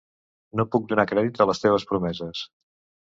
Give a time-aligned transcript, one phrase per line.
[0.61, 2.43] No puc donar crèdit a les teves promeses.